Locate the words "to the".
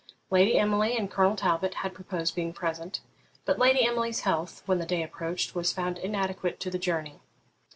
6.61-6.79